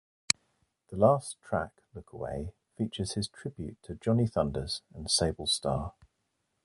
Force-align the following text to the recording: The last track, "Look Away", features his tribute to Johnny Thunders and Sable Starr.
The 0.87 0.97
last 0.97 1.39
track, 1.43 1.83
"Look 1.93 2.11
Away", 2.11 2.53
features 2.75 3.13
his 3.13 3.27
tribute 3.27 3.77
to 3.83 3.93
Johnny 3.93 4.25
Thunders 4.25 4.81
and 4.95 5.11
Sable 5.11 5.45
Starr. 5.45 5.93